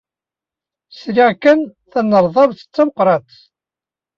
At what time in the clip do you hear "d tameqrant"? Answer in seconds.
2.65-3.31